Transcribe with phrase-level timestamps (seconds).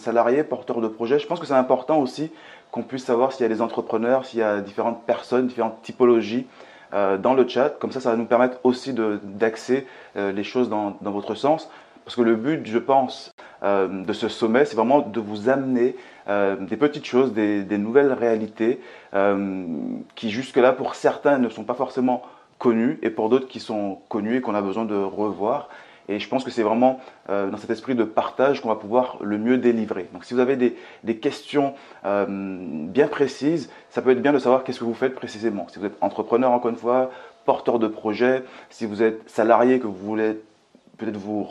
[0.00, 2.30] euh, salarié, porteur de projet, je pense que c'est important aussi
[2.70, 6.46] qu'on puisse savoir s'il y a des entrepreneurs, s'il y a différentes personnes, différentes typologies
[6.94, 7.70] euh, dans le chat.
[7.78, 9.86] Comme ça, ça va nous permettre aussi d'axer
[10.16, 11.70] euh, les choses dans, dans, votre sens.
[12.04, 13.32] Parce que le but, je pense,
[13.62, 15.94] de ce sommet, c'est vraiment de vous amener
[16.26, 18.80] des petites choses, des nouvelles réalités
[20.16, 22.22] qui jusque-là, pour certains, ne sont pas forcément
[22.58, 25.68] connues et pour d'autres qui sont connues et qu'on a besoin de revoir.
[26.10, 29.18] Et je pense que c'est vraiment euh, dans cet esprit de partage qu'on va pouvoir
[29.20, 30.08] le mieux délivrer.
[30.12, 31.74] Donc si vous avez des, questions
[32.04, 35.68] euh, bien précises, ça peut être bien de savoir qu'est-ce que vous faites précisément.
[35.70, 37.10] Si vous êtes entrepreneur, encore une fois,
[37.44, 40.40] porteur de projet, si vous êtes salarié, que vous voulez
[40.98, 41.46] peut-être vous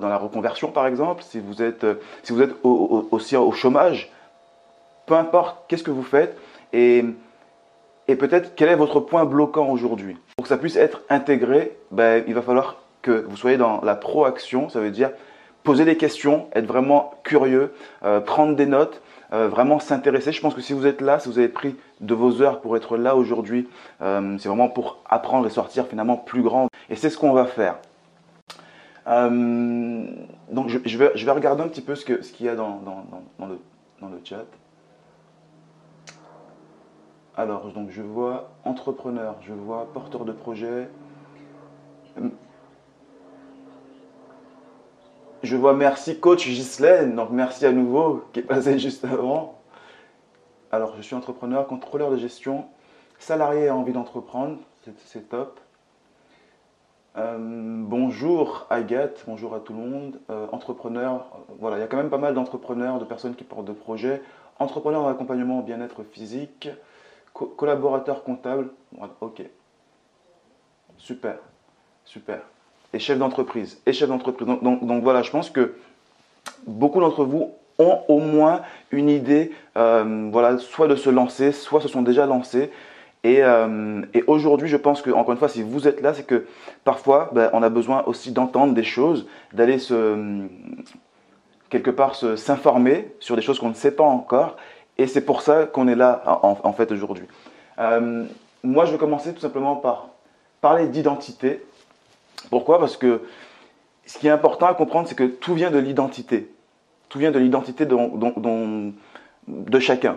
[0.00, 1.86] dans la reconversion par exemple, si vous êtes,
[2.22, 4.10] si vous êtes aussi au chômage,
[5.04, 6.38] peu importe qu'est-ce que vous faites
[6.72, 7.04] et,
[8.08, 10.16] et peut-être quel est votre point bloquant aujourd'hui.
[10.36, 13.94] Pour que ça puisse être intégré, ben, il va falloir que vous soyez dans la
[13.94, 15.10] proaction, ça veut dire
[15.62, 19.02] poser des questions, être vraiment curieux, euh, prendre des notes,
[19.32, 20.32] euh, vraiment s'intéresser.
[20.32, 22.76] Je pense que si vous êtes là, si vous avez pris de vos heures pour
[22.76, 23.68] être là aujourd'hui,
[24.02, 26.68] euh, c'est vraiment pour apprendre et sortir finalement plus grand.
[26.90, 27.76] Et c'est ce qu'on va faire.
[29.06, 32.80] donc je, vais, regarder un petit peu ce qu'il y a dans,
[33.40, 33.58] le,
[34.00, 34.44] dans le chat.
[37.36, 40.88] Alors, donc je vois entrepreneur, je vois porteur de projet,
[45.44, 49.60] Je vois merci coach Ghislaine, donc merci à nouveau qui est passé juste avant.
[50.72, 52.64] Alors je suis entrepreneur, contrôleur de gestion,
[53.18, 54.56] salarié a envie d'entreprendre,
[55.04, 55.60] c'est top.
[57.18, 60.18] Euh, bonjour Agathe, bonjour à tout le monde.
[60.30, 61.26] Euh, entrepreneur,
[61.60, 64.22] voilà, il y a quand même pas mal d'entrepreneurs, de personnes qui portent de projets.
[64.58, 66.70] Entrepreneur en accompagnement au bien-être physique,
[67.34, 68.70] collaborateur comptable.
[69.20, 69.42] ok,
[70.96, 71.36] super,
[72.06, 72.40] super
[72.94, 73.80] et chef d'entreprise.
[73.86, 74.46] Et chef d'entreprise.
[74.62, 75.74] Donc, voilà, je pense que
[76.66, 78.62] beaucoup d'entre vous ont au moins
[78.92, 82.70] une idée, euh, voilà, soit de se lancer, soit se sont déjà lancés.
[83.24, 86.46] Et, euh, aujourd'hui, je pense que, encore une fois, si vous êtes là, c'est que
[86.84, 89.78] parfois, ben, on a besoin aussi d'entendre des choses, d'aller
[91.68, 94.56] quelque part s'informer sur des choses qu'on ne sait pas encore.
[94.98, 97.26] Et c'est pour ça qu'on est là, en, fait, aujourd'hui.
[97.80, 98.24] Euh,
[98.62, 100.10] moi, je vais commencer tout simplement par
[100.60, 101.60] parler d'identité
[102.50, 102.78] pourquoi?
[102.78, 103.22] Parce que
[104.06, 106.50] ce qui est important à comprendre, c'est que tout vient de l'identité.
[107.08, 110.16] Tout vient de l'identité de, chacun.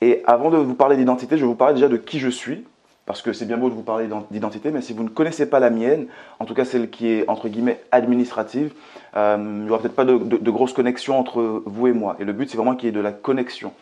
[0.00, 2.64] Et avant de vous parler d'identité, je vais vous parler déjà de qui je suis,
[3.06, 5.60] parce que c'est bien beau de vous parler d'identité, mais si vous ne connaissez pas
[5.60, 6.06] la mienne,
[6.38, 8.72] en tout cas celle qui est entre guillemets administrative,
[9.16, 12.16] euh, il n'y aura peut-être pas de, de, connexions entre vous et moi.
[12.20, 13.72] Et le but, c'est vraiment qu'il y ait de la connexion.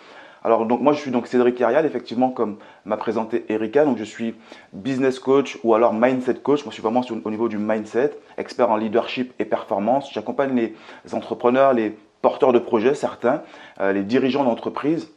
[0.45, 4.05] Alors donc moi je suis donc Cédric Arial, effectivement comme m'a présenté Erika, donc je
[4.05, 4.35] suis
[4.73, 6.65] business coach ou alors mindset coach.
[6.65, 10.13] Moi je suis vraiment au niveau du mindset, expert en leadership et performance.
[10.13, 13.43] J'accompagne les entrepreneurs, les porteurs de projets, certains,
[13.81, 15.09] euh, les dirigeants d'entreprise.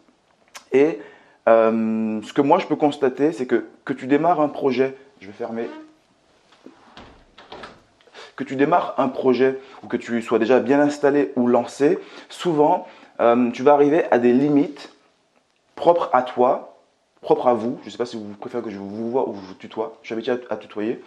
[0.71, 0.99] Et
[1.47, 5.27] euh, ce que moi je peux constater, c'est que que tu démarres un projet, je
[5.27, 5.67] vais fermer
[8.39, 11.99] que tu démarres un projet ou que tu sois déjà bien installé ou lancé,
[12.29, 12.87] souvent
[13.19, 14.93] euh, tu vas arriver à des limites
[15.79, 16.75] propre à toi,
[17.21, 19.31] propre à vous, je ne sais pas si vous préférez que je vous vois ou
[19.31, 21.01] vous tutoie, je suis habitué à, tutoyer,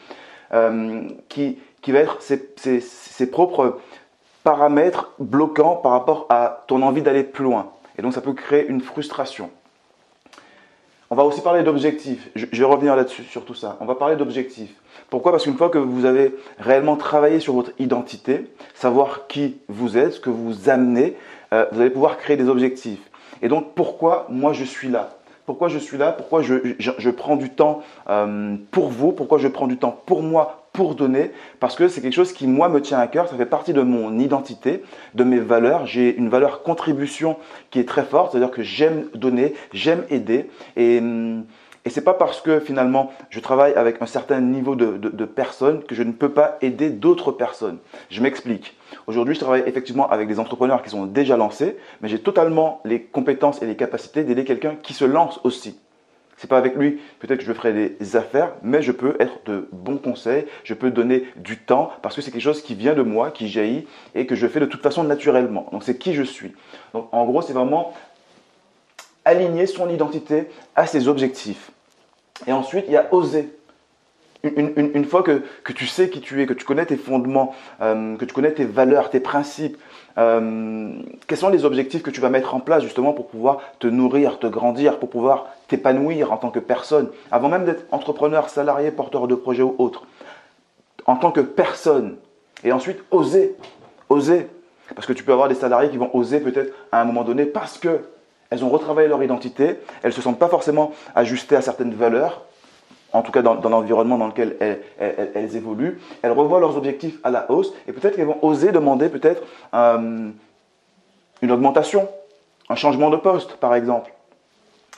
[0.55, 3.79] euh, qui, qui va être ses, propres
[4.43, 7.73] paramètres bloquants par rapport à ton envie d'aller plus loin.
[7.99, 9.51] Et donc ça peut créer une frustration.
[11.11, 12.31] On va aussi parler d'objectifs.
[12.35, 13.77] Je, vais revenir là-dessus, sur tout ça.
[13.81, 14.75] On va parler d'objectifs.
[15.11, 15.33] Pourquoi?
[15.33, 20.15] Parce qu'une fois que vous avez réellement travaillé sur votre identité, savoir qui vous êtes,
[20.15, 21.19] ce que vous amenez,
[21.53, 23.12] euh, vous allez pouvoir créer des objectifs.
[23.43, 25.11] Et donc pourquoi moi je suis là?
[25.45, 26.13] Pourquoi je suis là?
[26.13, 29.11] Pourquoi je, prends du temps euh, pour vous?
[29.13, 31.33] Pourquoi je prends du temps pour moi pour donner?
[31.59, 33.83] Parce que c'est quelque chose qui moi me tient à cœur, ça fait partie de
[33.83, 34.83] mon identité,
[35.15, 37.37] de mes valeurs, j'ai une valeur contribution
[37.71, 40.49] qui est très forte, c'est-à-dire que j'aime donner, j'aime aider.
[40.77, 41.45] Et hum,
[41.85, 45.83] et c'est pas parce que finalement je travaille avec un certain niveau de, de, personnes
[45.83, 47.79] que je ne peux pas aider d'autres personnes.
[48.11, 48.77] Je m'explique.
[49.07, 53.03] Aujourd'hui, je travaille effectivement avec des entrepreneurs qui sont déjà lancés, mais j'ai totalement les
[53.03, 55.79] compétences et les capacités d'aider quelqu'un qui se lance aussi.
[56.37, 59.69] C'est pas avec lui, peut-être que je ferai des affaires, mais je peux être de
[59.71, 63.03] bons conseils, je peux donner du temps parce que c'est quelque chose qui vient de
[63.03, 63.87] moi, qui jaillit
[64.17, 65.69] et que je fais de toute façon naturellement.
[65.71, 66.53] Donc c'est qui je suis.
[66.95, 67.95] Donc en gros, c'est vraiment
[69.25, 71.71] aligner son identité à ses objectifs.
[72.47, 73.51] Et ensuite, il y a oser.
[74.45, 75.43] Une, fois que,
[75.73, 78.65] tu sais qui tu es, que tu connais tes fondements, euh, que tu connais tes
[78.65, 79.77] valeurs, tes principes,
[80.19, 80.91] euh,
[81.29, 84.41] quels sont les objectifs que tu vas mettre en place justement pour pouvoir te nourrir,
[84.41, 89.29] te grandir, pour pouvoir t'épanouir en tant que personne, avant même d'être entrepreneur, salarié, porteur
[89.29, 90.07] de projet ou autre,
[91.07, 92.17] en tant que personne.
[92.65, 93.57] Et ensuite, oser,
[94.09, 94.49] oser.
[94.95, 97.47] Parce que tu peux avoir des salariés qui vont oser peut-être à un moment donné
[97.47, 97.79] parce
[98.53, 102.43] qu'elles ont retravaillé leur identité, elles ne se sentent pas forcément ajustées à certaines valeurs,
[103.15, 104.57] en tout cas dans, l'environnement dans lequel
[104.99, 105.99] elles, évoluent.
[106.21, 110.29] Elles revoient leurs objectifs à la hausse et peut-être qu'elles vont oser demander peut-être euh,
[111.41, 112.09] une augmentation,
[112.69, 114.13] un changement de poste par exemple.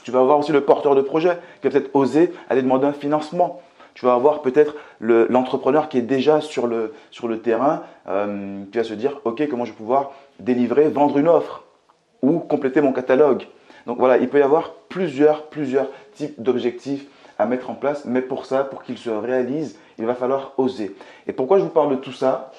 [0.03, 2.93] Tu vas avoir aussi le porteur de projet qui va peut-être oser aller demander un
[2.93, 3.61] financement.
[3.93, 8.77] Tu vas avoir peut-être l'entrepreneur qui est déjà sur le, sur le terrain, euh, qui
[8.77, 10.11] va se dire, OK, comment je vais pouvoir
[10.41, 11.64] délivrer, vendre une offre?
[12.25, 13.43] Ou compléter mon catalogue.
[13.85, 17.05] Donc voilà, il peut y avoir plusieurs, plusieurs types d'objectifs
[17.37, 20.95] à mettre en place, mais pour ça, pour qu'ils se réalisent, il va falloir oser.
[21.27, 22.51] Et pourquoi je vous parle de tout ça?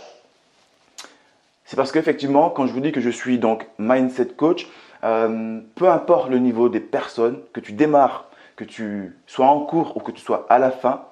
[1.65, 4.69] C'est parce qu'effectivement, quand je vous dis que je suis donc mindset coach,
[5.03, 9.97] euh, peu importe le niveau des personnes, que tu démarres, que tu sois en cours
[9.97, 11.03] ou que tu sois à la fin,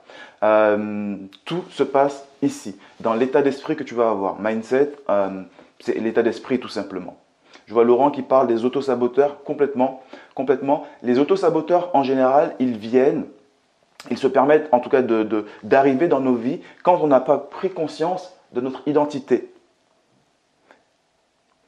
[0.43, 4.41] euh, tout se passe ici, dans l'état d'esprit que tu vas avoir.
[4.41, 5.43] Mindset, euh,
[5.81, 7.17] c'est l'état d'esprit tout simplement.
[7.67, 10.03] Je vois Laurent qui parle des autosaboteurs complètement,
[10.35, 10.87] complètement.
[11.03, 13.25] Les autosaboteurs, en général, ils viennent
[14.11, 15.03] ils se permettent en tout cas
[15.63, 19.51] d'arriver dans nos vies quand on n'a pas pris conscience de notre identité.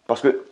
[0.06, 0.44] Parce que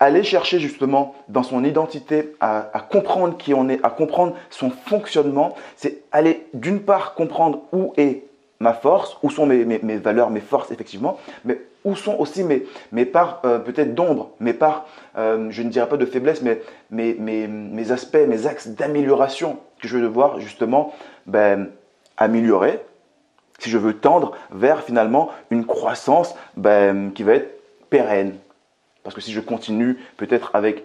[0.00, 5.56] aller chercher justement dans son identité à, comprendre qui on est, à comprendre son fonctionnement,
[5.76, 8.24] c'est aller d'une part comprendre où est
[8.60, 9.64] ma force, où sont mes,
[9.96, 14.52] valeurs, mes forces effectivement, mais où sont aussi mes, mes parts euh, peut-être d'ombre, mes
[14.52, 14.86] parts,
[15.16, 16.60] euh, je ne dirais pas de faiblesse, mais
[16.90, 20.92] mes, mes aspects, mes axes d'amélioration que je vais devoir justement
[21.26, 21.68] ben,
[22.16, 22.80] améliorer
[23.58, 27.60] si je veux tendre vers finalement une croissance ben, qui va être
[27.90, 28.36] pérenne.
[29.02, 30.84] Parce que si je continue peut-être avec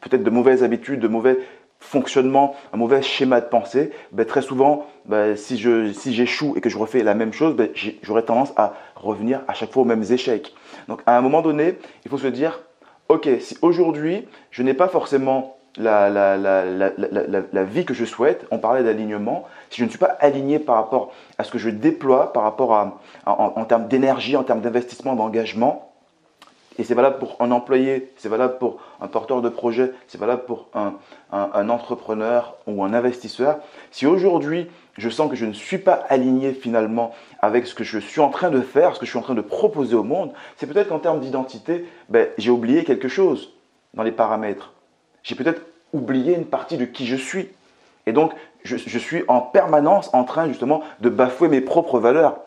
[0.00, 1.38] peut-être de mauvaises habitudes, de mauvais
[1.80, 6.60] fonctionnement, un mauvais schéma de pensée, ben, très souvent, ben, si je si j'échoue et
[6.60, 7.68] que je refais la même chose, ben,
[8.02, 10.54] j'aurais tendance à revenir à chaque fois aux mêmes échecs.
[10.88, 12.60] Donc à un moment donné, il faut se dire,
[13.08, 16.90] ok, si aujourd'hui je n'ai pas forcément la, la, la,
[17.52, 20.76] la, vie que je souhaite, on parlait d'alignement, si je ne suis pas aligné par
[20.76, 25.14] rapport à ce que je déploie, par rapport à, en, termes d'énergie, en termes d'investissement,
[25.14, 25.87] d'engagement,
[26.78, 30.44] et c'est valable pour un employé, c'est valable pour un porteur de projet, c'est valable
[30.46, 33.58] pour un, entrepreneur ou un investisseur.
[33.90, 37.98] Si aujourd'hui je sens que je ne suis pas aligné finalement avec ce que je
[37.98, 40.32] suis en train de faire, ce que je suis en train de proposer au monde,
[40.56, 43.52] c'est peut-être qu'en termes d'identité, ben, j'ai oublié quelque chose
[43.94, 44.72] dans les paramètres
[45.28, 47.50] j'ai peut-être oublié une partie de qui je suis.
[48.06, 48.32] Et donc,
[48.64, 52.40] je, suis en permanence en train justement de bafouer mes propres valeurs.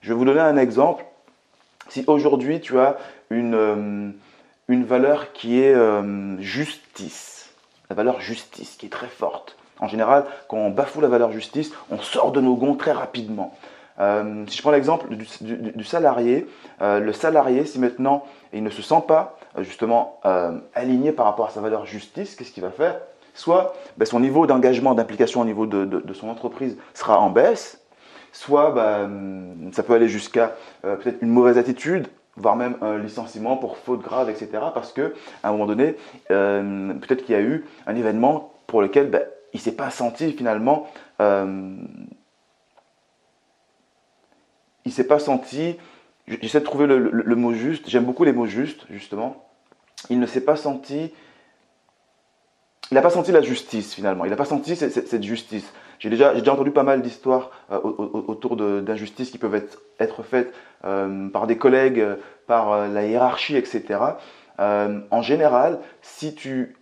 [0.00, 1.04] Je vais vous donner un exemple.
[1.88, 2.96] Si aujourd'hui tu as
[3.30, 4.10] une, euh,
[4.68, 7.50] une valeur qui est euh, justice,
[7.90, 9.56] la valeur justice qui est très forte.
[9.80, 13.54] En général, quand on bafoue la valeur justice, on sort de nos gonds très rapidement.
[14.00, 16.46] Euh, si je prends l'exemple du, salarié,
[16.80, 20.20] le salarié, si maintenant il ne se sent pas justement
[20.74, 23.00] aligné par rapport à sa valeur justice, qu'est-ce qu'il va faire?
[23.34, 27.80] Soit ben, son niveau d'engagement, d'implication au niveau de, son entreprise sera en baisse,
[28.34, 30.54] soit ben, ça peut aller jusqu'à
[30.84, 34.50] euh, peut-être une mauvaise attitude, voire même un licenciement pour faute grave, etc.
[34.74, 35.96] Parce que à un moment donné,
[36.30, 39.22] euh, peut-être qu'il y a eu un événement pour lequel ben,
[39.54, 40.86] il ne s'est pas senti finalement,
[41.20, 41.26] il
[44.86, 45.78] ne s'est pas senti
[46.26, 47.88] J'essaie de trouver le, mot juste.
[47.88, 49.44] J'aime beaucoup les mots justes, justement.
[50.08, 51.12] Il ne s'est pas senti.
[52.90, 54.24] Il n'a pas senti la justice, finalement.
[54.24, 55.70] Il n'a pas senti cette, justice.
[55.98, 59.54] J'ai déjà, déjà, entendu pas mal d'histoires euh, autour d'injustices qui peuvent
[59.98, 60.52] être, faites
[60.84, 64.00] euh, par des collègues, euh, par la hiérarchie, etc.
[64.58, 66.76] en général, si tu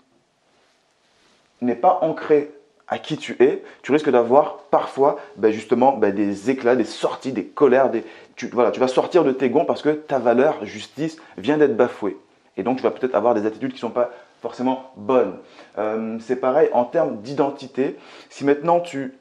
[1.61, 2.51] n'es pas ancré
[2.89, 7.33] à qui tu es, tu risques d'avoir parfois ben, justement ben, des éclats, des sorties,
[7.33, 7.91] des colères.
[8.37, 11.77] Tu, voilà, tu vas sortir de tes gonds parce que ta valeur, justice, vient d'être
[11.77, 12.19] bafouée.
[12.57, 14.11] Et donc tu vas peut-être avoir des attitudes qui ne sont pas
[14.43, 15.37] forcément bonnes.
[15.79, 17.97] Euh, c'est pareil en termes d'identité.
[18.29, 19.15] Si maintenant tu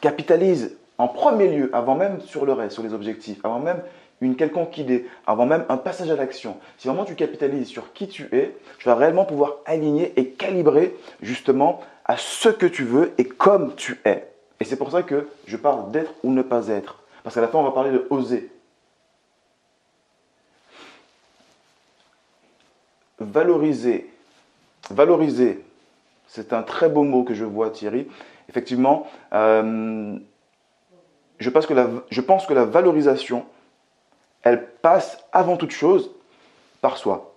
[0.00, 3.82] capitalises en premier lieu, avant même sur le reste, sur les objectifs, avant même
[4.22, 8.08] une quelconque idée, avant même un passage à l'action, si vraiment tu capitalises sur qui
[8.08, 13.12] tu es, tu vas réellement pouvoir aligner et calibrer justement à ce que tu veux
[13.18, 14.26] et comme tu es.
[14.60, 17.02] Et c'est pour ça que je parle d'être ou ne pas être.
[17.24, 18.50] Parce qu'à la fin, on va parler de oser.
[23.18, 24.10] Valoriser.
[24.90, 25.64] Valoriser.
[26.28, 28.08] C'est un très beau mot que je vois, Thierry.
[28.48, 30.18] Effectivement, euh,
[31.38, 33.44] je, pense que la, valorisation,
[34.42, 36.10] elle passe avant toute chose
[36.80, 37.34] par soi.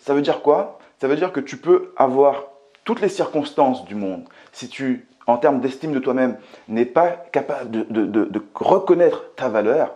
[0.00, 0.78] Ça veut dire quoi?
[1.00, 2.44] Ça veut dire que tu peux avoir
[2.84, 6.38] toutes les circonstances du monde, si tu, en termes d'estime de toi-même,
[6.68, 9.94] n'es pas capable de, reconnaître ta valeur,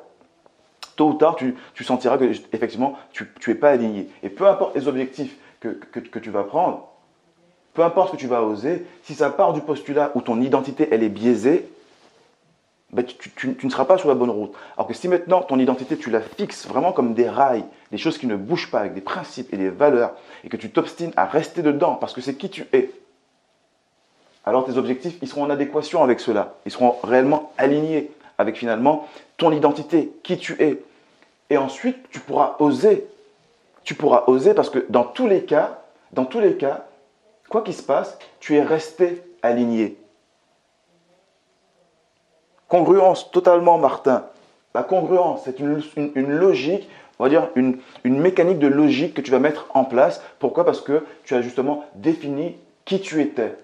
[0.97, 1.55] tôt ou tard, tu,
[1.85, 4.09] sentiras que effectivement, tu n'es pas aligné.
[4.23, 6.90] Et peu importe les objectifs que, tu vas prendre,
[7.75, 10.89] peu importe ce que tu vas oser, si ça part du postulat où ton identité
[10.91, 11.69] elle est biaisée,
[12.93, 14.53] ben, tu, tu, ne seras pas sur la bonne route.
[14.77, 18.19] Alors que si maintenant ton identité, tu la fixes vraiment comme des rails, des choses
[18.19, 21.25] qui ne bougent pas, avec des principes et des valeurs, et que tu t'obstines à
[21.25, 22.91] rester dedans parce que c'est qui tu es,
[24.45, 26.55] alors tes objectifs, ils seront en adéquation avec cela.
[26.65, 30.83] Ils seront réellement alignés avec finalement ton identité, qui tu es.
[31.51, 33.07] Et ensuite, tu pourras oser.
[33.85, 36.87] Tu pourras oser parce que dans tous les cas, dans tous les cas,
[37.51, 39.99] quoi qu'il se passe, tu es resté aligné.
[42.69, 44.25] Congruence, totalement, Martin.
[44.75, 45.83] La congruence, c'est une,
[46.15, 46.89] logique,
[47.19, 50.23] on va dire une, une mécanique de logique que tu vas mettre en place.
[50.39, 50.65] Pourquoi?
[50.65, 53.57] Parce que tu as justement défini qui tu étais.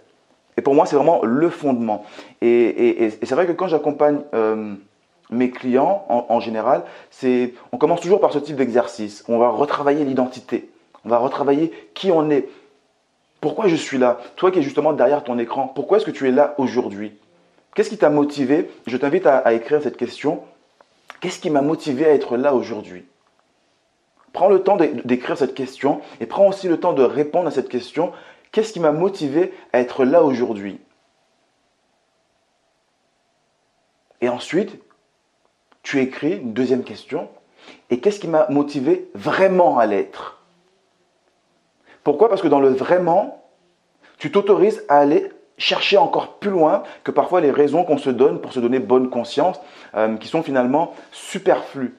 [0.57, 2.05] Et pour moi, c'est vraiment le fondement.
[2.40, 4.75] Et, c'est vrai que quand j'accompagne euh,
[5.31, 6.83] mes clients en, général,
[7.73, 9.25] on commence toujours par ce type d'exercice.
[9.28, 10.71] On va retravailler l'identité.
[11.05, 12.49] On va retravailler qui on est.
[13.40, 16.28] Pourquoi je suis là Toi qui es justement derrière ton écran, pourquoi est-ce que tu
[16.28, 17.12] es là aujourd'hui
[17.75, 20.43] Qu'est-ce qui t'a motivé Je t'invite à, à écrire cette question.
[21.21, 23.05] Qu'est-ce qui m'a motivé à être là aujourd'hui
[24.33, 27.69] Prends le temps d'écrire cette question et prends aussi le temps de répondre à cette
[27.69, 28.12] question
[28.52, 30.78] Qu'est-ce qui m'a motivé à être là aujourd'hui
[34.21, 34.78] Et ensuite,
[35.83, 37.28] tu écris une deuxième question.
[37.90, 40.36] Et qu'est-ce qui m'a motivé vraiment à l'être
[42.07, 42.29] Pourquoi?
[42.29, 43.43] Parce que dans le vraiment,
[44.19, 48.41] tu t'autorises à aller chercher encore plus loin que parfois les raisons qu'on se donne
[48.41, 49.61] pour se donner bonne conscience,
[49.97, 51.97] euh, qui sont finalement superflues.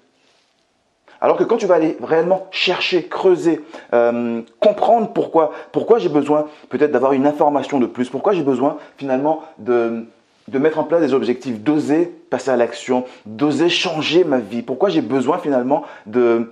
[1.20, 3.60] Alors que quand tu vas aller réellement chercher, creuser,
[3.94, 8.78] euh, comprendre pourquoi, pourquoi j'ai besoin peut-être d'avoir une information de plus, pourquoi j'ai besoin
[8.96, 10.06] finalement de,
[10.48, 14.88] de mettre en place des objectifs, d'oser passer à l'action, d'oser changer ma vie, pourquoi
[14.88, 16.50] j'ai besoin finalement de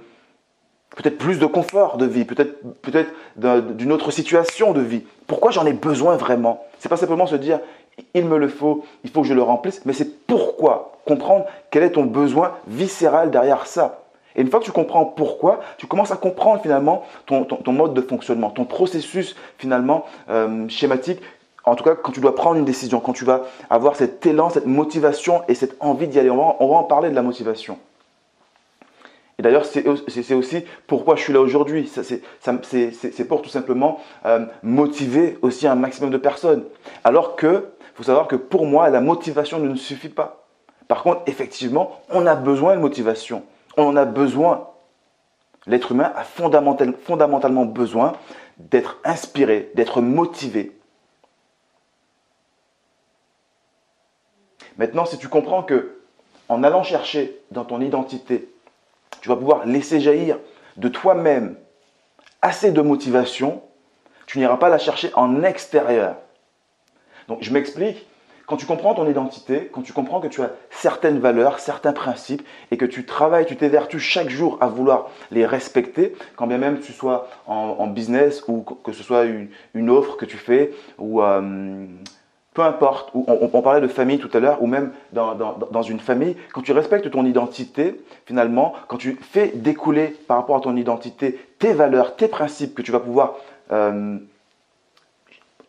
[0.96, 3.12] peut-être plus de confort de vie, peut-être peut-être
[3.75, 5.04] d'une autre situation de vie.
[5.28, 6.66] Pourquoi j'en ai besoin vraiment?
[6.80, 7.60] C'est pas simplement se dire
[8.14, 11.84] il me le faut, il faut que je le remplisse, mais c'est pourquoi comprendre quel
[11.84, 14.02] est ton besoin viscéral derrière ça.
[14.36, 18.02] Et une fois que tu comprends pourquoi, tu commences à comprendre finalement ton, mode de
[18.02, 21.22] fonctionnement, ton processus finalement euh, schématique.
[21.64, 24.50] En tout cas, quand tu dois prendre une décision, quand tu vas avoir cet élan,
[24.50, 26.30] cette motivation et cette envie d'y aller.
[26.30, 27.78] On va, en parler de la motivation.
[29.38, 31.92] Et d'ailleurs, c'est aussi pourquoi je suis là aujourd'hui.
[31.92, 36.63] C'est pour tout simplement euh, motiver aussi un maximum de personnes.
[37.04, 40.46] Alors que, faut savoir que pour moi, la motivation ne suffit pas.
[40.88, 43.44] Par contre, effectivement, on a besoin de motivation.
[43.75, 44.70] On en a besoin.
[45.68, 48.13] L'être humain a fondamentalement besoin
[48.58, 50.80] d'être inspiré, d'être motivé.
[54.77, 55.98] Maintenant, si tu comprends que
[56.48, 58.55] en allant chercher dans ton identité,
[59.22, 60.38] tu vas pouvoir laisser jaillir
[60.78, 61.56] de toi-même
[62.42, 63.64] assez de motivation,
[64.28, 66.16] tu n'iras pas la chercher en extérieur.
[67.28, 68.06] Donc je m'explique,
[68.46, 72.46] quand tu comprends ton identité, quand tu comprends que tu as certaines valeurs, certains principes
[72.70, 76.80] et que tu travailles, tu t'évertues chaque jour à vouloir les respecter, quand bien même
[76.80, 81.88] tu sois en, business ou que ce soit une, offre que tu fais ou euh,
[82.56, 86.62] peu importe, on, parlait de famille tout à l'heure, ou même dans, une famille, quand
[86.62, 91.74] tu respectes ton identité, finalement, quand tu fais découler par rapport à ton identité tes
[91.74, 93.36] valeurs, tes principes que tu vas pouvoir,
[93.74, 94.18] euh,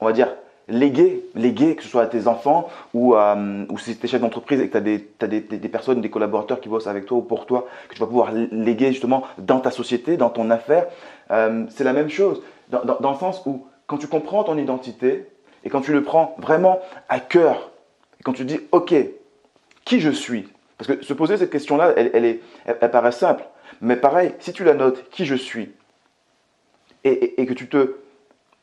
[0.00, 0.28] on va dire,
[0.68, 4.60] léguer, léguer, que ce soit à tes enfants ou, ou si tu es chef d'entreprise
[4.60, 7.66] et que tu as, des, personnes, des collaborateurs qui bossent avec toi ou pour toi,
[7.88, 10.86] que tu vas pouvoir léguer justement dans ta société, dans ton affaire,
[11.32, 12.42] euh, c'est la même chose.
[12.68, 15.26] Dans, dans, le sens où quand tu comprends ton identité
[15.66, 17.72] et quand tu le prends vraiment à cœur,
[18.22, 18.94] quand tu dis, OK,
[19.84, 20.48] qui je suis?
[20.78, 23.42] Parce que se poser cette question-là, elle, elle, paraît simple.
[23.80, 25.72] Mais pareil, si tu la notes, qui je suis,
[27.02, 27.96] et, que tu te...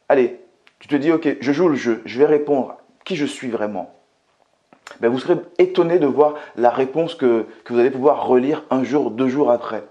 [0.07, 0.39] Allez,
[0.79, 3.93] tu te dis, ok, je joue le jeu, je vais répondre qui je suis vraiment?
[5.01, 9.11] Ben, vous serez étonné de voir la réponse que, vous allez pouvoir relire un jour,
[9.11, 9.83] deux jours après.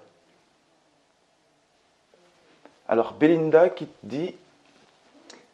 [2.89, 4.35] Alors, Belinda qui dit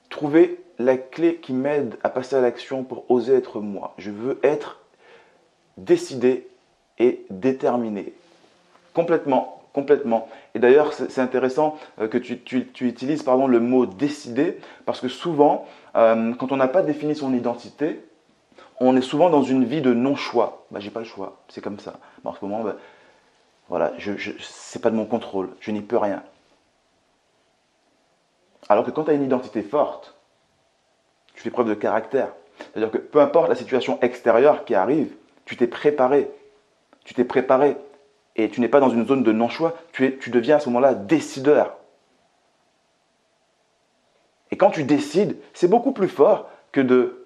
[0.08, 3.94] Trouver la clé qui m'aide à passer à l'action pour oser être moi.
[3.98, 4.80] Je veux être
[5.76, 6.48] décidé
[6.98, 8.12] et déterminé.
[8.94, 10.28] Complètement complètement.
[10.54, 15.66] Et d'ailleurs, c'est intéressant euh, que tu, utilises pardon, le mot décider, parce que souvent,
[15.94, 18.00] euh, quand on n'a pas défini son identité,
[18.80, 20.64] on est souvent dans une vie de non-choix.
[20.72, 21.94] Bah, j'ai pas le choix, c'est comme ça.
[22.24, 22.76] en ce moment, bah,
[23.68, 23.92] voilà,
[24.40, 26.22] c'est pas de mon contrôle, je n'y peux rien.
[28.68, 30.14] Alors que quand tu as une identité forte,
[31.38, 32.32] tu fais preuve de caractère.
[32.58, 35.14] C'est-à-dire que peu importe la situation extérieure qui arrive,
[35.44, 36.28] tu t'es préparé.
[37.04, 37.76] Tu t'es préparé
[38.34, 41.76] et tu n'es pas dans une zone de non-choix, tu, deviens à ce moment-là décideur.
[44.50, 47.24] Et quand tu décides, c'est beaucoup plus fort que de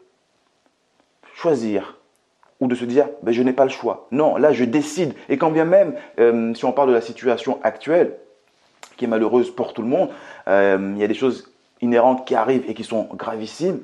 [1.35, 1.99] choisir
[2.61, 4.09] ou de se dire ben, je n'ai pas le choix.
[4.11, 5.15] Non, là je décide.
[5.31, 8.19] Et quand bien même, euh, si on parle de la situation actuelle,
[8.99, 10.11] qui est malheureuse pour tout le monde,
[10.49, 11.51] euh, il y a des choses
[11.81, 13.81] inhérentes qui arrivent et qui sont gravissimes,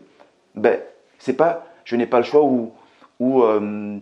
[0.55, 0.81] ben,
[1.19, 2.73] c'est pas je n'ai pas le choix ou,
[3.21, 3.99] euh,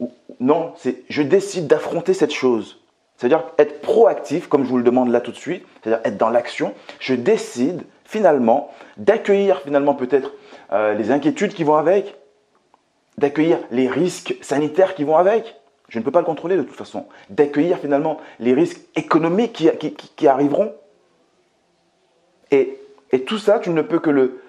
[0.00, 2.80] ou non, c'est je décide d'affronter cette chose.
[3.16, 6.30] C'est-à-dire être proactif, comme je vous le demande là tout de suite, c'est-à-dire être dans
[6.30, 6.74] l'action.
[6.98, 10.32] Je décide finalement d'accueillir finalement peut-être
[10.72, 12.16] euh, les inquiétudes qui vont avec,
[13.18, 15.54] d'accueillir les risques sanitaires qui vont avec.
[15.88, 17.06] Je ne peux pas le contrôler de toute façon.
[17.28, 20.72] D'accueillir finalement les risques économiques qui, qui, arriveront.
[22.50, 22.78] Et,
[23.12, 24.40] et, tout ça, tu ne peux que le,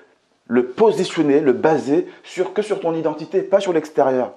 [0.51, 4.33] le positionner, le baser sur, que sur ton identité, pas sur l'extérieur.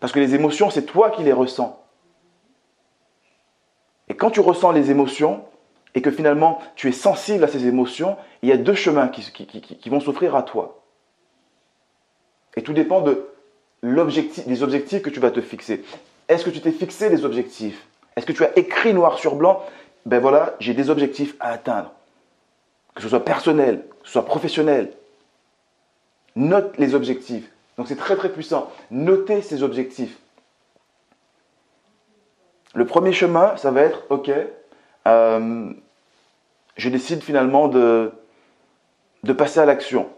[0.00, 1.78] Parce que les émotions, c'est toi qui les ressens.
[4.08, 5.44] Et quand tu ressens les émotions
[5.94, 9.90] et que finalement tu es sensible à ces émotions, il y a deux chemins qui,
[9.90, 10.80] vont s'offrir à toi.
[12.56, 13.28] Et tout dépend de
[13.82, 15.84] des objectifs que tu vas te fixer.
[16.28, 17.86] Est-ce que tu t'es fixé des objectifs?
[18.16, 19.62] Est-ce que tu as écrit noir sur blanc?
[20.06, 21.92] Ben voilà, j'ai des objectifs à atteindre.
[22.98, 24.92] Que ce soit personnel, que ce soit professionnel.
[26.34, 27.48] Note les objectifs.
[27.76, 28.72] Donc c'est très très puissant.
[28.90, 30.18] Notez ces objectifs.
[32.74, 34.32] Le premier chemin, ça va être, ok,
[35.06, 35.72] euh,
[36.76, 38.10] je décide finalement de,
[39.22, 40.08] de passer à l'action.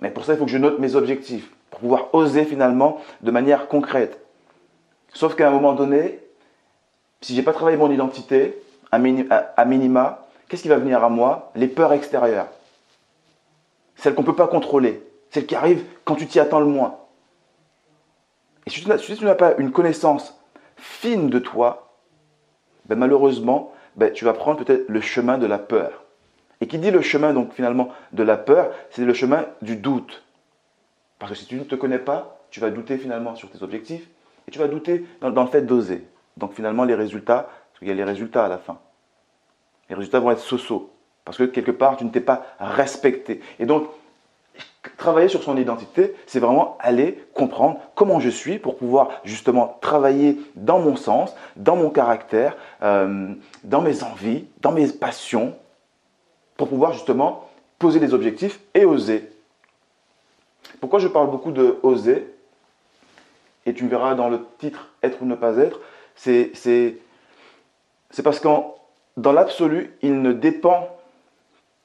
[0.00, 3.30] Mais pour ça, il faut que je note mes objectifs, pour pouvoir oser finalement de
[3.30, 4.18] manière concrète.
[5.12, 6.18] Sauf qu'à un moment donné,
[7.20, 11.50] si je n'ai pas travaillé mon identité, à, minima, qu'est-ce qui va venir à moi?
[11.54, 12.48] Les peurs extérieures.
[13.96, 15.02] Celles qu'on ne peut pas contrôler.
[15.30, 16.98] Celles qui arrivent quand tu t'y attends le moins.
[18.66, 20.40] Et si tu n'as pas une connaissance
[20.76, 21.94] fine de toi,
[22.86, 26.04] ben malheureusement, ben tu vas prendre peut-être le chemin de la peur.
[26.60, 30.24] Et qui dit le chemin donc finalement de la peur, c'est le chemin du doute.
[31.18, 34.08] Parce que si tu ne te connais pas, tu vas douter finalement sur tes objectifs
[34.48, 36.06] et tu vas douter dans, dans le fait d'oser.
[36.36, 38.78] Donc finalement les résultats, parce qu'il y a les résultats à la fin.
[39.90, 40.90] Les résultats vont être so-so.
[41.26, 43.42] Parce que quelque part, tu ne t'es pas respecté.
[43.58, 43.90] Et donc,
[44.96, 50.40] travailler sur son identité, c'est vraiment aller comprendre comment je suis pour pouvoir justement travailler
[50.54, 55.54] dans mon sens, dans mon caractère, euh, dans mes envies, dans mes passions,
[56.56, 57.46] pour pouvoir justement
[57.78, 59.28] poser des objectifs et oser.
[60.80, 62.26] Pourquoi je parle beaucoup de oser?
[63.66, 65.80] Et tu me verras dans le titre Être ou ne pas être,
[66.14, 66.96] c'est
[68.22, 68.48] parce que
[69.16, 70.88] dans l'absolu, il ne dépend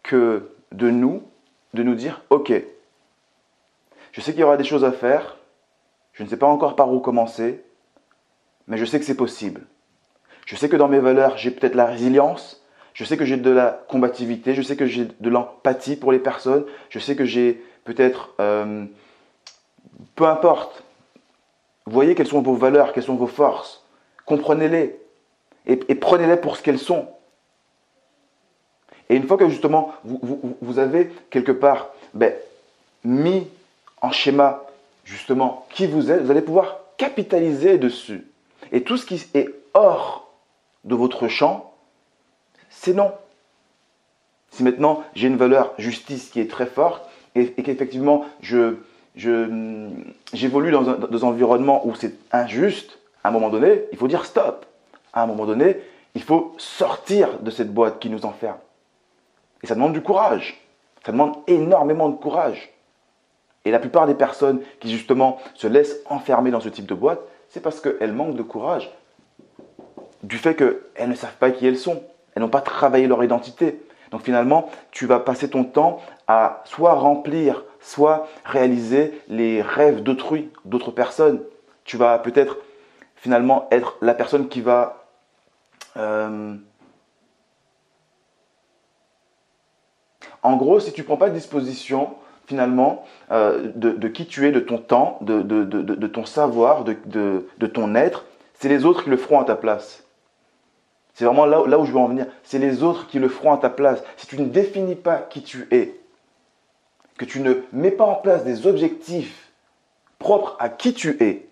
[0.04, 1.24] que de nous,
[1.74, 2.54] de nous dire, ok,
[4.12, 5.38] je sais qu'il y aura des choses à faire.
[6.14, 7.64] Je ne sais pas encore par où commencer.
[8.68, 9.62] Mais je sais que c'est possible.
[10.46, 12.64] Je sais que dans mes valeurs, j'ai peut-être la résilience.
[12.94, 14.54] Je sais que j'ai de la combativité.
[14.54, 16.66] Je sais que j'ai de l'empathie pour les personnes.
[16.90, 18.34] Je sais que j'ai peut-être...
[18.40, 18.86] Euh,
[20.16, 20.84] peu importe.
[21.86, 23.86] Voyez quelles sont vos valeurs, quelles sont vos forces.
[24.26, 25.01] Comprenez-les.
[25.68, 27.08] Et, prenez-les pour ce qu'elles sont.
[29.10, 32.34] Et une fois que justement vous, avez quelque part ben,
[33.04, 33.48] mis
[34.02, 34.66] en schéma
[35.04, 38.26] justement qui vous êtes, vous allez pouvoir capitaliser dessus.
[38.72, 40.32] Et tout ce qui est hors
[40.84, 41.74] de votre champ,
[42.70, 43.12] c'est non.
[44.50, 48.78] Si maintenant j'ai une valeur justice qui est très forte et, qu'effectivement je,
[49.16, 54.08] j'évolue dans, un, dans un environnement où c'est injuste, à un moment donné, il faut
[54.08, 54.66] dire stop.
[55.14, 55.78] À un moment donné,
[56.16, 58.58] il faut sortir de cette boîte qui nous enferme.
[59.64, 60.60] Et ça demande du courage.
[61.06, 62.72] Ça demande énormément de courage.
[63.66, 67.20] Et la plupart des personnes qui justement se laissent enfermer dans ce type de boîte,
[67.50, 68.92] c'est parce qu'elles manquent de courage.
[70.24, 72.02] Du fait qu'elles ne savent pas qui elles sont.
[72.34, 73.82] Elles n'ont pas travaillé leur identité.
[74.12, 80.50] Donc finalement, tu vas passer ton temps à soit remplir, soit réaliser les rêves d'autrui,
[80.66, 81.42] d'autres personnes.
[81.86, 82.58] Tu vas peut-être
[83.16, 85.01] finalement être la personne qui va...
[85.98, 86.56] Euh,
[90.44, 92.16] en gros, si tu ne prends pas de disposition
[92.48, 97.96] finalement euh, de, qui tu es, de ton temps, de, de ton savoir, de, ton
[97.96, 98.26] être.
[98.56, 100.04] C'est les autres qui le feront à ta place.
[101.14, 102.26] C'est vraiment là, là où je veux en venir.
[102.44, 104.04] C'est les autres qui le feront à ta place.
[104.18, 106.00] Si tu ne définis pas qui tu es,
[107.18, 109.52] que tu ne mets pas en place des objectifs
[110.20, 111.48] propres à qui tu es,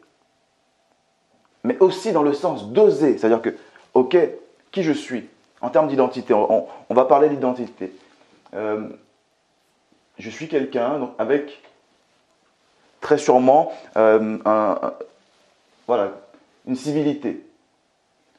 [1.64, 3.56] mais aussi dans le sens d'oser, c'est-à-dire que,
[4.00, 4.18] ok,
[4.72, 5.28] qui je suis,
[5.62, 7.94] en termes d'identité, on, va parler d'identité.
[8.54, 8.88] Euh,
[10.18, 11.62] je suis quelqu'un avec
[13.02, 14.38] très sûrement euh,
[15.88, 16.12] voilà,
[16.66, 17.46] une civilité.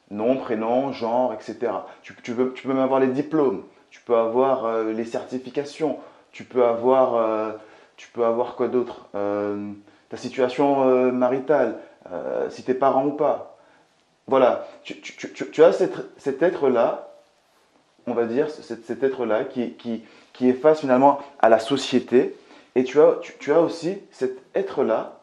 [0.09, 1.71] Nom, prénom, genre, etc.
[2.01, 5.99] Tu, peux, même avoir les diplômes, tu peux avoir euh, les certifications,
[6.31, 7.53] tu peux avoir,
[7.97, 9.07] tu peux avoir quoi d'autre?
[10.09, 11.77] Ta situation maritale,
[12.49, 13.50] si tes parents ou pas.
[14.31, 17.11] Voilà, tu, as cet être-là
[18.07, 20.03] on va dire, cet, être-là qui,
[20.41, 22.33] est face finalement à la société.
[22.75, 25.19] Et tu as, aussi cet être-là,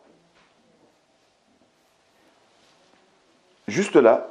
[3.66, 4.28] juste là,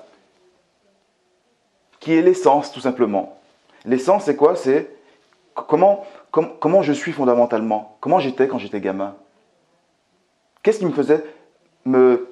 [2.00, 3.40] qui est l'essence tout simplement.
[3.84, 4.56] L'essence, c'est quoi?
[4.56, 4.96] C'est
[5.56, 6.06] comment,
[6.84, 7.98] je suis fondamentalement?
[8.00, 9.16] Comment j'étais quand j'étais gamin?
[10.62, 11.24] Qu'est-ce qui me faisait
[11.84, 12.28] me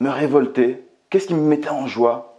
[0.00, 0.84] révolter?
[1.12, 2.38] Qu'est-ce qui me mettait en joie?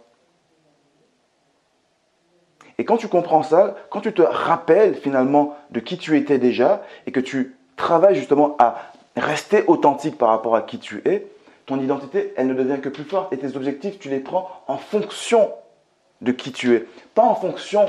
[2.76, 6.82] Et quand tu comprends ça, quand tu te rappelles finalement de qui tu étais déjà
[7.06, 11.24] et que tu travailles justement à rester authentique par rapport à qui tu es,
[11.66, 14.76] ton identité, elle ne devient que plus forte et tes objectifs, tu les prends en
[14.76, 15.52] fonction
[16.20, 16.84] de qui tu es,
[17.14, 17.86] pas en fonction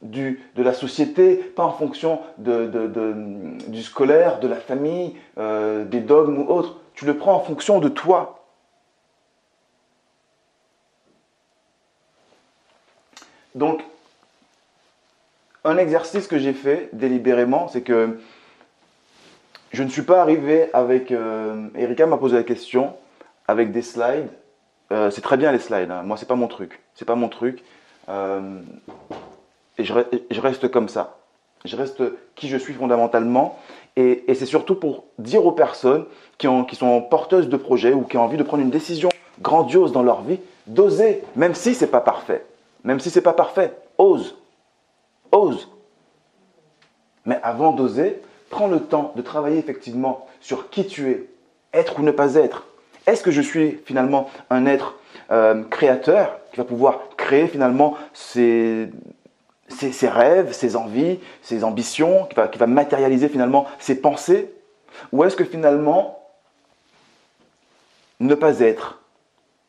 [0.00, 6.50] de la société, pas en fonction du scolaire, de la famille, euh, des dogmes ou
[6.50, 6.80] autres.
[6.94, 8.43] Tu le prends en fonction de toi.
[13.54, 13.82] Donc,
[15.64, 18.18] un exercice que j'ai fait délibérément, c'est que
[19.72, 21.10] je ne suis pas arrivé avec.
[21.10, 22.94] Euh, Erika m'a posé la question
[23.48, 24.28] avec des slides.
[24.92, 25.90] Euh, c'est très bien les slides.
[25.90, 26.02] Hein.
[26.04, 26.80] Moi, c'est pas mon truc.
[26.94, 27.64] C'est pas mon truc.
[28.08, 28.60] Euh,
[29.78, 31.18] et je, reste comme ça.
[31.64, 32.02] Je reste
[32.36, 33.58] qui je suis fondamentalement.
[33.96, 36.04] Et, c'est surtout pour dire aux personnes
[36.38, 39.08] qui, qui sont porteuses de projets ou qui ont envie de prendre une décision
[39.40, 42.44] grandiose dans leur vie, d'oser, même si c'est pas parfait.
[42.84, 44.36] Même si c'est pas parfait, ose.
[45.32, 45.68] Ose.
[47.24, 48.20] Mais avant d'oser,
[48.50, 51.26] prends le temps de travailler effectivement sur qui tu es,
[51.72, 52.66] être ou ne pas être.
[53.06, 54.94] Est-ce que je suis finalement un être
[55.30, 58.90] euh, créateur qui va pouvoir créer finalement ses,
[60.02, 64.52] rêves, ses envies, ses ambitions, qui va, qui matérialiser finalement ses pensées?
[65.10, 66.22] Ou est-ce que finalement,
[68.20, 69.00] ne pas être?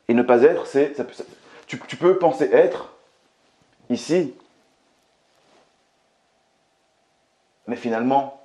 [0.08, 0.93] Et ne pas être, c'est.
[1.65, 2.95] Tu, tu peux penser être
[3.89, 4.36] ici,
[7.67, 8.41] mais finalement,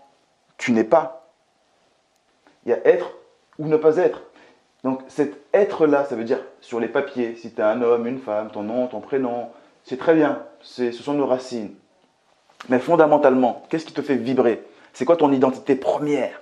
[0.56, 1.28] tu n'es pas.
[2.64, 3.14] Il y a être
[3.58, 4.22] ou ne pas être.
[4.84, 8.18] Donc cet être-là, ça veut dire sur les papiers, si tu es un homme, une
[8.18, 9.50] femme, ton nom, ton prénom,
[9.84, 11.74] c'est très bien, ce sont nos racines.
[12.68, 14.66] Mais fondamentalement, qu'est-ce qui te fait vibrer?
[14.92, 16.40] C'est quoi ton identité première?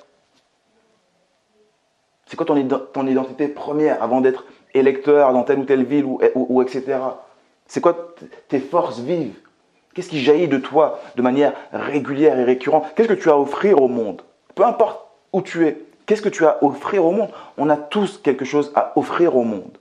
[2.26, 6.98] C'est quoi ton, identité première avant d'être électeur dans telle ou telle ville ou etc.
[7.68, 8.14] C'est quoi
[8.48, 9.37] tes forces vives?
[9.94, 12.87] Qu'est-ce qui jaillit de toi de manière régulière et récurrente?
[12.94, 14.22] Qu'est-ce que tu as à offrir au monde?
[14.54, 17.31] Peu importe où tu es, qu'est-ce que tu as à offrir au monde?
[17.57, 19.78] On a tous quelque chose à offrir au monde.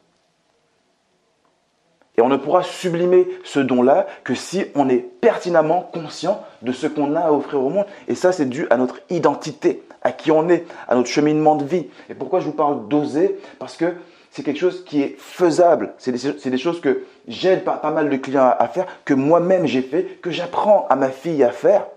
[2.18, 6.88] Et on ne pourra sublimer ce don-là que si on est pertinemment conscient de ce
[6.88, 7.86] qu'on a à offrir au monde.
[8.08, 11.64] Et ça, c'est dû à notre identité, à qui on est, à notre cheminement de
[11.64, 11.86] vie.
[12.10, 13.38] Et pourquoi je vous parle d'oser?
[13.60, 13.94] Parce que
[14.38, 15.96] c'est quelque chose qui est faisable.
[15.98, 20.04] C'est des, choses que j'aide pas, mal de clients à, faire, que moi-même j'ai fait,
[20.22, 21.88] que j'apprends à ma fille à faire.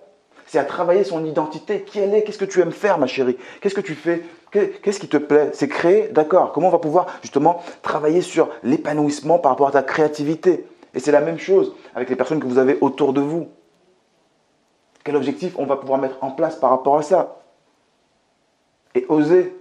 [0.46, 1.82] C'est à travailler son identité.
[1.82, 2.22] Qui elle est?
[2.22, 3.36] Qu'est-ce que tu aimes faire, ma chérie?
[3.60, 4.22] Qu'est-ce que tu fais?
[4.52, 5.50] Qu'est-ce qui te plaît?
[5.52, 6.52] C'est créer, d'accord.
[6.52, 10.64] Comment on va pouvoir justement travailler sur l'épanouissement par rapport à ta créativité?
[10.94, 13.48] Et c'est la même chose avec les personnes que vous avez autour de vous.
[15.04, 17.36] Quel objectif on va pouvoir mettre en place par rapport à ça?
[18.94, 19.59] Et oser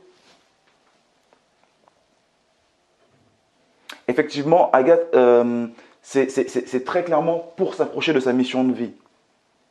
[4.09, 5.67] effectivement, Agathe, euh,
[6.01, 8.91] c'est très clairement pour s'approcher de sa mission de vie.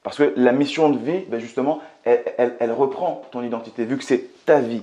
[0.02, 4.24] Parce que la mission de vie, ben justement, elle, reprend ton identité, vu que c'est
[4.46, 4.82] ta vie.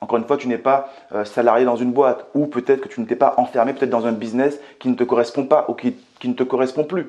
[0.00, 3.00] Encore une fois, tu n'es pas euh, salarié dans une boîte, ou peut-être que tu
[3.00, 5.96] ne t'es pas enfermé peut-être dans un business qui ne te correspond pas ou qui
[6.24, 7.08] ne te correspond plus.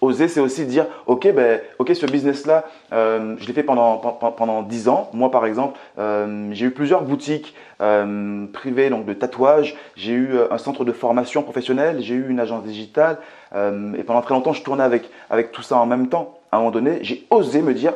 [0.00, 4.62] Oser, c'est aussi dire, ok, ben, ok, ce business-là, euh, je l'ai fait pendant, pendant
[4.62, 5.10] 10 ans.
[5.12, 9.76] Moi, par exemple, euh, j'ai eu plusieurs boutiques euh, privées donc de tatouage.
[9.96, 12.00] J'ai eu un centre de formation professionnelle.
[12.00, 13.18] J'ai eu une agence digitale.
[13.54, 16.38] et pendant très longtemps, je tournais avec, avec tout ça en même temps.
[16.52, 17.94] À un moment donné, j'ai osé me dire,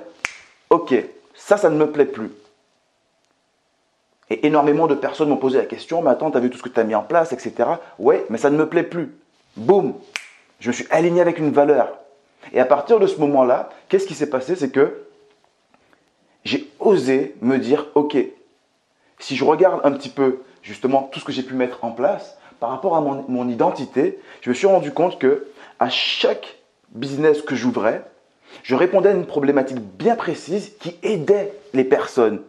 [0.70, 0.94] ok,
[1.34, 2.30] ça, ça ne me plaît plus.
[4.28, 6.62] Et énormément de personnes m'ont posé la question, mais attends, tu as vu tout ce
[6.62, 7.54] que tu as mis en place, etc.
[7.98, 9.14] Ouais, mais ça ne me plaît plus.
[9.56, 9.94] Boum,
[10.62, 11.98] je me suis aligné avec une valeur.
[12.52, 14.54] Et à partir de ce moment-là, qu'est-ce qui s'est passé?
[14.54, 15.06] C'est que
[16.44, 18.16] j'ai osé me dire, ok,
[19.18, 22.38] si je regarde un petit peu justement tout ce que j'ai pu mettre en place
[22.60, 25.48] par rapport à mon, identité, je me suis rendu compte que
[25.80, 26.58] à chaque
[26.90, 28.04] business que j'ouvrais,
[28.62, 32.40] je répondais à une problématique bien précise qui aidait les personnes.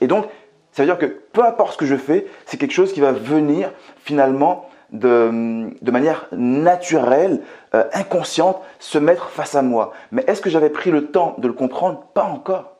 [0.00, 0.26] Et donc,
[0.72, 3.12] Ça veut dire que peu importe ce que je fais, c'est quelque chose qui va
[3.12, 3.72] venir
[4.04, 7.40] finalement de, manière naturelle,
[7.74, 9.92] euh, inconsciente, se mettre face à moi.
[10.12, 12.04] Mais est-ce que j'avais pris le temps de le comprendre?
[12.14, 12.76] Pas encore.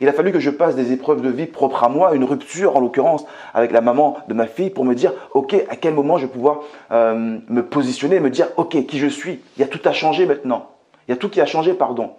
[0.00, 2.76] Il a fallu que je passe des épreuves de vie propres à moi, une rupture
[2.76, 6.18] en l'occurrence avec la maman de ma fille pour me dire, ok, à quel moment
[6.18, 9.40] je vais pouvoir euh, me positionner, me dire, ok, qui je suis?
[9.56, 10.70] Il y a tout à changer maintenant.
[11.06, 12.12] Il y a tout qui a changé, pardon.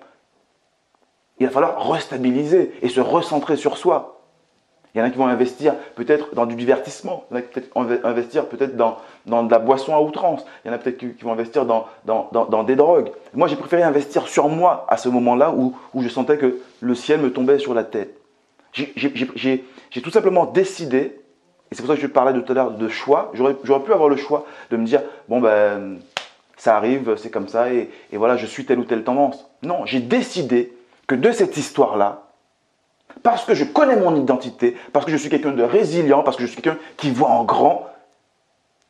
[1.40, 4.19] Il va falloir restabiliser et se recentrer sur soi.
[4.94, 7.44] Il y en a qui vont investir peut-être dans du divertissement, il y en a
[7.44, 8.98] qui vont investir peut-être dans,
[9.28, 11.86] dans de la boisson à outrance, il y en a peut-être qui vont investir dans,
[12.06, 13.12] dans, dans des drogues.
[13.34, 16.96] Moi, j'ai préféré investir sur moi à ce moment-là où, où, je sentais que le
[16.96, 18.16] ciel me tombait sur la tête.
[18.74, 20.98] J'ai tout simplement décidé,
[21.72, 24.10] et c'est pour ça que je parlais tout à l'heure de choix, j'aurais pu avoir
[24.10, 26.00] le choix de me dire, bon ben,
[26.58, 29.48] ça arrive, c'est comme ça, et, et voilà, je suis telle ou telle tendance.
[29.62, 30.74] Non, j'ai décidé
[31.06, 32.29] que de cette histoire-là,
[33.24, 36.44] parce que je connais mon identité, parce que je suis quelqu'un de résilient, parce que
[36.44, 37.88] je suis quelqu'un qui voit en grand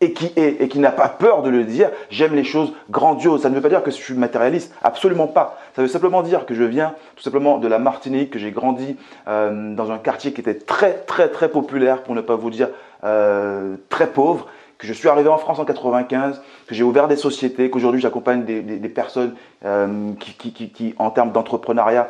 [0.01, 3.41] et qui est et qui n'a pas peur de le dire, j'aime les choses grandioses.
[3.41, 5.59] Ça ne veut pas dire que je suis matérialiste, absolument pas.
[5.75, 8.95] Ça veut simplement dire que je viens tout simplement de la Martinique, que j'ai grandi
[9.27, 12.69] euh, dans un quartier qui était très très très populaire, pour ne pas vous dire
[13.03, 17.17] euh, très pauvre, que je suis arrivé en France en 95, que j'ai ouvert des
[17.17, 22.07] sociétés, qu'aujourd'hui j'accompagne des, personnes euh, qui, qui, en termes d'entrepreneuriat,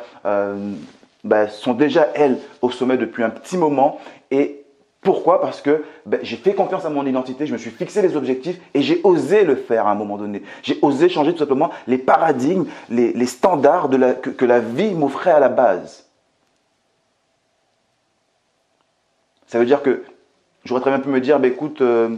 [1.24, 4.00] ben, sont déjà, elles, au sommet depuis un petit moment.
[4.30, 4.64] Et
[5.02, 5.40] pourquoi?
[5.40, 8.60] Parce que ben, j'ai fait confiance à mon identité, je me suis fixé les objectifs
[8.74, 10.42] et j'ai osé le faire à un moment donné.
[10.62, 15.30] J'ai osé changer tout simplement les paradigmes, les, standards de la, que, la vie m'offrait
[15.30, 16.06] à la base.
[19.46, 20.04] Ça veut dire que
[20.64, 22.16] j'aurais très bien pu me dire, ben, écoute, euh,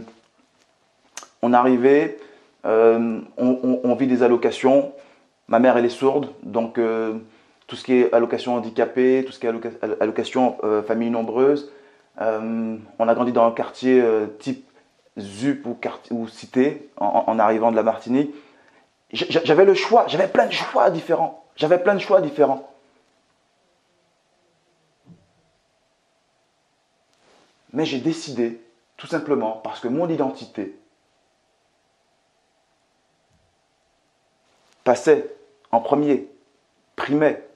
[1.41, 2.17] on est arrivé,
[2.65, 4.93] euh, on, vit des allocations,
[5.47, 7.13] ma mère elle est sourde, donc euh,
[7.67, 9.53] tout ce qui est allocation handicapée, tout ce qui est
[9.99, 11.71] allocation euh, famille nombreuse.
[12.21, 14.67] Euh, on a grandi dans un quartier euh, type
[15.17, 15.77] ZUP ou,
[16.11, 18.33] ou cité en, arrivant de la Martinique.
[19.11, 21.45] J'avais le choix, j'avais plein de choix différents.
[21.55, 22.69] J'avais plein de choix différents.
[27.71, 28.59] Mais j'ai décidé,
[28.97, 30.75] tout simplement, parce que mon identité
[34.83, 35.35] passait
[35.71, 36.27] en premier,
[36.95, 37.47] primait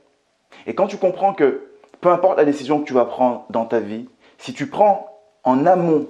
[0.68, 3.80] et quand tu comprends que peu importe la décision que tu vas prendre dans ta
[3.80, 6.08] vie, si tu prends en amont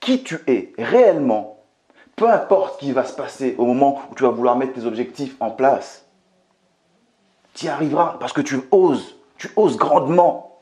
[0.00, 1.58] qui tu es réellement,
[2.16, 4.86] peu importe ce qui va se passer au moment où tu vas vouloir mettre tes
[4.86, 6.06] objectifs en place,
[7.54, 10.60] tu y arriveras parce que tu oses, tu oses grandement.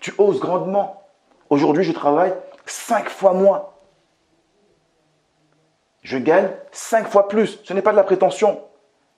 [0.00, 1.02] Tu oses grandement.
[1.48, 2.34] Aujourd'hui, je travaille
[2.66, 3.70] cinq fois moins.
[6.02, 7.58] Je gagne cinq fois plus.
[7.64, 8.60] Ce n'est pas de la prétention.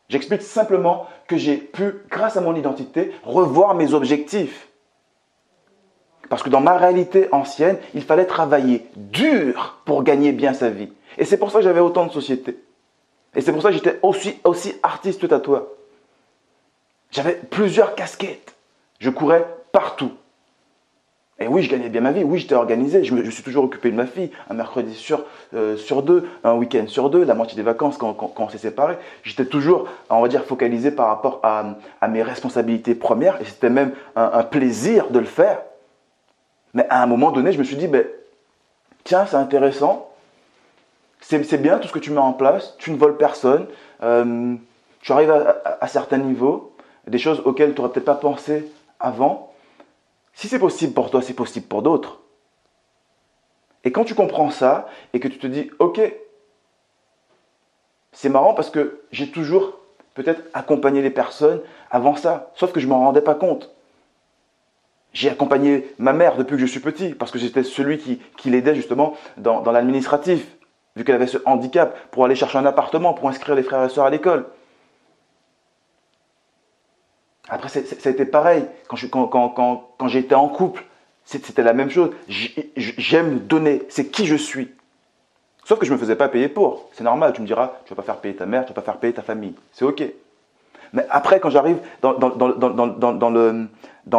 [0.09, 4.69] J'explique simplement que j'ai pu, grâce à mon identité, revoir mes objectifs.
[6.29, 10.93] Parce que dans ma réalité ancienne, il fallait travailler dur pour gagner bien sa vie.
[11.19, 12.59] Et c'est pour ça que j'avais autant de sociétés.
[13.35, 15.67] Et c'est pour ça que j'étais aussi, aussi artiste tatoueur.
[17.11, 18.55] J'avais plusieurs casquettes.
[18.99, 20.13] Je courais partout.
[21.39, 23.91] Et oui, je gagnais bien ma vie, oui, j'étais organisé, je me suis toujours occupé
[23.91, 27.57] de ma fille, un mercredi sur, euh, sur deux, un week-end sur deux, la moitié
[27.57, 28.97] des vacances quand, quand, on s'est séparés.
[29.23, 33.69] J'étais toujours, on va dire, focalisé par rapport à, à mes responsabilités premières, et c'était
[33.69, 35.61] même un, plaisir de le faire.
[36.73, 38.07] Mais à un moment donné, je me suis dit, ben,
[39.05, 40.09] tiens, c'est intéressant,
[41.21, 43.67] c'est bien tout ce que tu mets en place, tu ne voles personne,
[44.03, 44.55] euh,
[45.03, 46.73] tu arrives à, à certains niveaux,
[47.07, 49.53] des choses auxquelles tu n'aurais peut-être pas pensé avant.
[50.37, 52.21] Si c'est possible pour toi, c'est possible pour d'autres.
[53.85, 55.99] Et quand tu comprends ça et que tu te dis, ok,
[58.13, 59.79] c'est marrant parce que j'ai toujours
[60.13, 63.75] peut-être accompagné les personnes avant ça, sauf que je ne m'en rendais pas compte.
[65.15, 68.75] J'ai accompagné ma mère depuis que je suis petit, parce que j'étais celui qui, l'aidait
[68.75, 70.47] justement dans, dans l'administratif,
[70.97, 73.89] vu qu'elle avait ce handicap, pour aller chercher un appartement, pour inscrire les frères et
[73.89, 74.45] sœurs à l'école.
[77.49, 78.65] Après, ça a été pareil.
[78.89, 80.85] Quand, j'ai quand, en couple,
[81.25, 82.11] c'était la même chose.
[82.29, 83.83] J'aime donner.
[83.89, 84.71] C'est qui je suis.
[85.65, 86.89] Sauf que je ne me faisais pas payer pour.
[86.93, 87.33] C'est normal.
[87.33, 88.93] Tu me diras, tu ne vas pas faire payer ta mère, tu ne vas pas
[88.93, 89.55] faire payer ta famille.
[89.73, 90.03] C'est OK.
[90.93, 92.13] Mais après, quand j'arrive dans,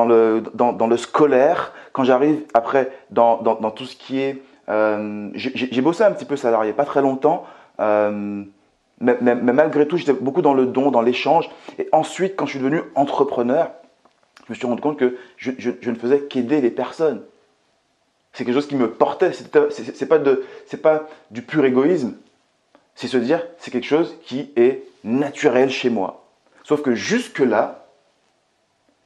[0.05, 4.41] le scolaire, quand j'arrive après dans, tout ce qui est...
[4.69, 7.45] Euh, j'ai bossé un petit peu salarié, pas très longtemps.
[7.79, 8.43] Euh,
[8.99, 11.49] mais, malgré tout, j'étais beaucoup dans le don, dans l'échange.
[11.77, 13.71] Et ensuite, quand je suis devenu entrepreneur,
[14.47, 17.21] je me suis rendu compte que je, ne faisais qu'aider les personnes.
[18.33, 19.33] C'est quelque chose qui me portait.
[19.33, 20.19] Ce n'est pas,
[20.81, 22.15] pas du pur égoïsme.
[22.95, 26.25] C'est se dire, c'est quelque chose qui est naturel chez moi.
[26.63, 27.85] Sauf que jusque-là,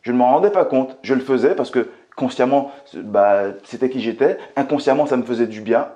[0.01, 0.97] je ne m'en rendais pas compte.
[1.03, 5.61] Je le faisais parce que consciemment, bah, c'était qui j'étais, inconsciemment, ça me faisait du
[5.61, 5.89] bien.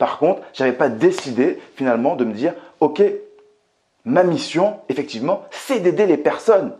[0.00, 3.02] Par contre, je n'avais pas décidé finalement de me dire, ok,
[4.06, 6.72] ma mission, effectivement, c'est d'aider les personnes.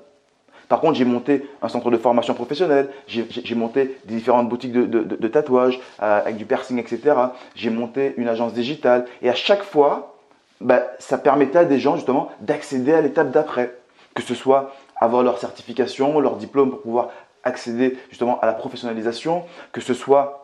[0.71, 5.29] Par contre, j'ai monté un centre de formation professionnelle, j'ai monté des différentes boutiques de,
[5.29, 7.15] tatouage euh, avec du piercing, etc.
[7.55, 9.05] J'ai monté une agence digitale.
[9.21, 10.17] Et à chaque fois,
[10.63, 13.77] bah, ça permettait à des gens justement d'accéder à l'étape d'après.
[14.15, 17.11] Que ce soit avoir leur certification, leur diplôme pour pouvoir
[17.45, 20.40] accéder justement à la professionnalisation, que ce soit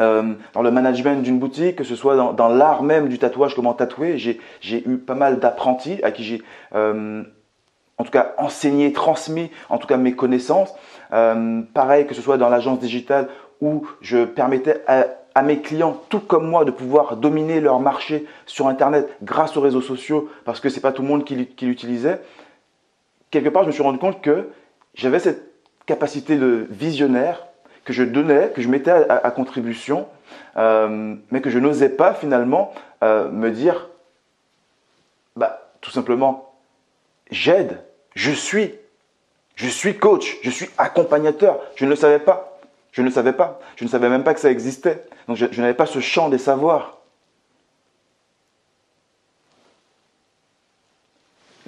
[0.00, 3.74] euh, dans le management d'une boutique, que ce soit dans, l'art même du tatouage, comment
[3.74, 4.18] tatouer.
[4.18, 6.42] J'ai eu pas mal d'apprentis à qui j'ai
[6.74, 7.22] euh,
[7.98, 10.74] en tout cas enseigné, transmis, en tout cas mes connaissances.
[11.12, 13.28] Euh, pareil que ce soit dans l'agence digitale
[13.60, 18.68] où je permettais à, mes clients, tout comme moi, de pouvoir dominer leur marché sur
[18.68, 22.20] Internet grâce aux réseaux sociaux, parce que c'est pas tout le monde qui, l'utilisait.
[23.30, 24.48] Quelque part, je me suis rendu compte que
[24.94, 25.52] j'avais cette
[25.84, 27.46] capacité de visionnaire
[27.86, 30.08] que je donnais, que je mettais à, contribution,
[30.56, 33.88] euh, mais que je n'osais pas finalement euh, me dire,
[35.36, 36.52] bah, tout simplement,
[37.30, 37.80] j'aide,
[38.16, 38.74] je suis,
[39.54, 41.60] je suis coach, je suis accompagnateur.
[41.76, 42.58] Je ne le savais pas.
[42.90, 43.60] Je ne le savais pas.
[43.76, 45.06] Je ne savais même pas que ça existait.
[45.28, 46.98] Donc je, n'avais pas ce champ des savoirs.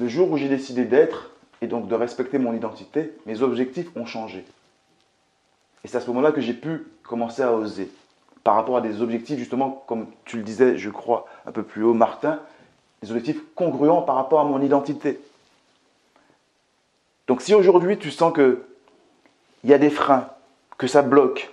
[0.00, 1.30] Le jour où j'ai décidé d'être
[1.62, 4.44] et donc de respecter mon identité, mes objectifs ont changé.
[5.84, 7.90] Et c'est à ce moment-là que j'ai pu commencer à oser.
[8.44, 11.82] Par rapport à des objectifs, justement, comme tu le disais, je crois, un peu plus
[11.82, 12.40] haut, Martin,
[13.02, 15.20] des objectifs congruents par rapport à mon identité.
[17.26, 18.56] Donc si aujourd'hui tu sens qu'il
[19.64, 20.28] y a des freins,
[20.78, 21.52] que ça bloque,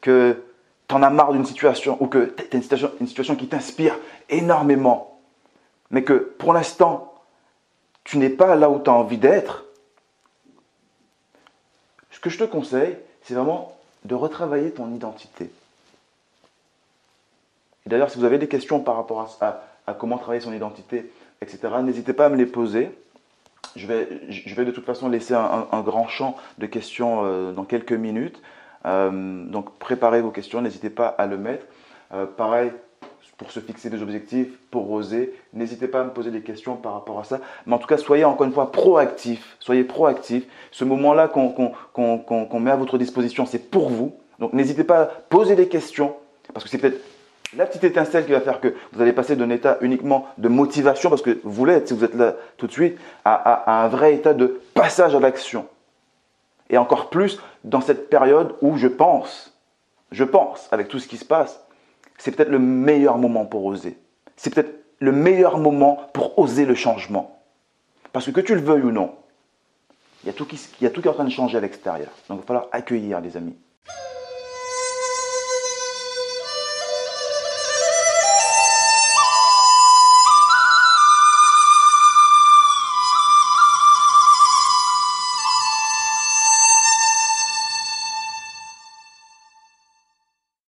[0.00, 0.42] que
[0.86, 3.48] tu en as marre d'une situation ou que tu as une situation, une situation qui
[3.48, 5.20] t'inspire énormément,
[5.90, 7.14] mais que pour l'instant
[8.04, 9.64] tu n'es pas là où tu as envie d'être,
[12.10, 12.96] ce que je te conseille,
[13.28, 15.50] c'est vraiment de retravailler ton identité.
[17.84, 21.12] Et d'ailleurs, si vous avez des questions par rapport à, comment travailler son identité,
[21.42, 22.90] etc., n'hésitez pas à me les poser.
[23.76, 27.64] Je vais, je vais de toute façon laisser un, grand champ de questions euh, dans
[27.64, 28.40] quelques minutes.
[28.86, 31.66] Euh, donc préparez vos questions, n'hésitez pas à le mettre.
[32.14, 32.72] Euh, pareil,
[33.38, 36.92] pour se fixer des objectifs, pour oser, n'hésitez pas à me poser des questions par
[36.92, 37.38] rapport à ça.
[37.66, 39.56] Mais en tout cas, soyez encore une fois proactif.
[39.60, 40.44] Soyez proactif.
[40.72, 44.12] Ce moment-là qu'on met à votre disposition, c'est pour vous.
[44.40, 46.16] Donc n'hésitez pas à poser des questions,
[46.52, 47.00] parce que c'est peut-être
[47.56, 51.08] la petite étincelle qui va faire que vous allez passer d'un état uniquement de motivation,
[51.08, 54.34] parce que vous l'êtes si vous êtes là tout de suite, à, un vrai état
[54.34, 55.66] de passage à l'action.
[56.70, 59.56] Et encore plus dans cette période où je pense,
[60.10, 61.60] je pense, avec tout ce qui se passe,
[62.18, 63.96] c'est peut-être le meilleur moment pour oser.
[64.36, 67.40] C'est peut-être le meilleur moment pour oser le changement.
[68.12, 69.14] Parce que que tu le veuilles ou non,
[70.24, 72.10] il y a tout qui, y a est en train de changer à l'extérieur.
[72.28, 73.56] Donc il va falloir accueillir, les amis.